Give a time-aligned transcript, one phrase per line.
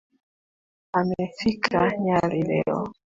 [0.99, 2.79] Amefika Nyali leo.